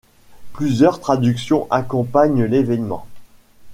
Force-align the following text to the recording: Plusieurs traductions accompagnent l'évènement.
Plusieurs 0.53 0.99
traductions 0.99 1.67
accompagnent 1.69 2.45
l'évènement. 2.45 3.05